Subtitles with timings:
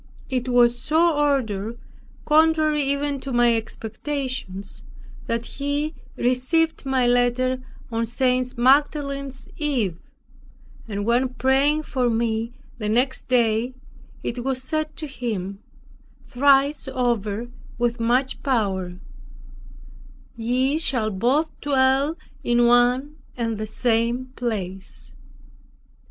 [0.31, 1.77] It was so ordered,
[2.25, 4.81] contrary even to my expectations,
[5.27, 8.57] that he received my letter on St.
[8.57, 9.99] Magdalene's eve,
[10.87, 13.75] and when praying for me the next day,
[14.23, 15.59] it was said to him,
[16.25, 18.97] thrice over, with much power,
[20.35, 25.13] "Ye shall both dwell in one and the same place."